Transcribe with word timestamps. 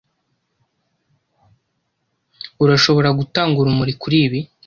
Urashobora 2.63 3.09
gutanga 3.19 3.55
urumuri 3.59 3.93
kuri 4.01 4.17
ibi? 4.25 4.39